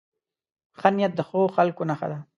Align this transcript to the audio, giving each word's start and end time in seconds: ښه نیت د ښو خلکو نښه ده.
ښه 0.79 0.89
نیت 0.95 1.11
د 1.15 1.19
ښو 1.27 1.41
خلکو 1.55 1.81
نښه 1.89 2.07
ده. 2.11 2.19